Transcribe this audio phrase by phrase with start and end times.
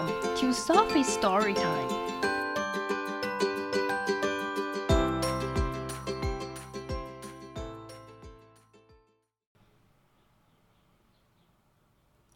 [0.00, 1.88] Welcome to Sophie's Story Time.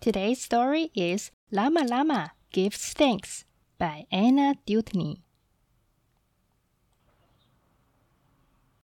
[0.00, 3.46] Today's story is Llama Llama Gives Thanks
[3.78, 5.22] by Anna Dewdney.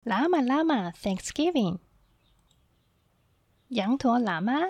[0.04, 1.78] Llama Llama Thanksgiving
[3.68, 4.66] 羊驼喇嘛，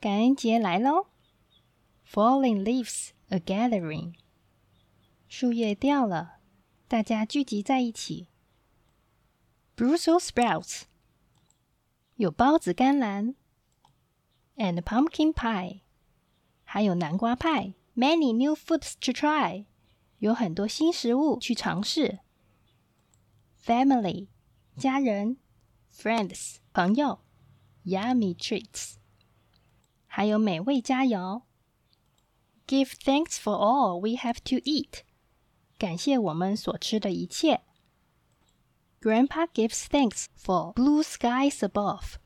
[0.00, 1.06] 感恩节来喽
[2.08, 4.13] ！Falling leaves a gathering，
[5.27, 6.39] 树叶掉了，
[6.87, 8.27] 大家聚集在一起。
[9.75, 10.83] Brussels sprouts，
[12.15, 13.35] 有包子、甘蓝，
[14.55, 15.81] and pumpkin pie，
[16.63, 17.73] 还有南瓜派。
[17.95, 19.65] Many new foods to try，
[20.19, 22.19] 有很多新食物去尝试。
[23.63, 24.27] Family。
[24.77, 25.37] 家人，
[25.93, 27.19] friends，朋友，
[27.83, 28.95] yummy treats，
[30.07, 31.43] 还有美味佳肴。
[32.66, 35.02] Give thanks for all we have to eat.
[35.78, 37.60] 感谢我们所吃的一切。
[39.00, 42.16] Grandpa gives thanks for blue skies above.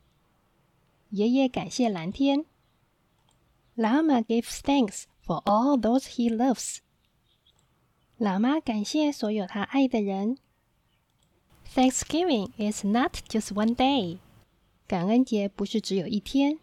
[1.10, 2.46] 爷爷感谢蓝天。
[3.76, 6.78] Llama gives thanks for all those he loves.
[8.18, 10.38] 喇嘛感谢所有他爱的人。
[11.74, 14.18] Thanksgiving is not just one day.
[14.86, 16.58] 感恩节不是只有一天。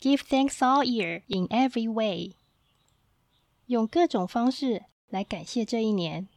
[0.00, 2.34] Give thanks all year in every way.
[3.67, 6.27] 用各种方式来感谢这一年。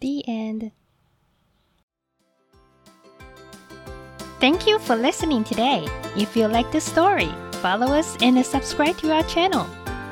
[0.00, 0.72] The end.
[4.40, 5.88] Thank you for listening today.
[6.16, 7.28] If you like this story,
[7.60, 9.66] follow us and subscribe to our channel.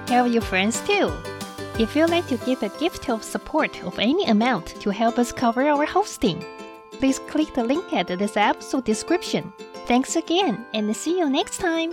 [0.06, 1.12] Tell your friends too.
[1.78, 5.30] If you'd like to give a gift of support of any amount to help us
[5.30, 6.42] cover our hosting,
[6.92, 9.52] please click the link at this episode description.
[9.86, 11.92] Thanks again and see you next time!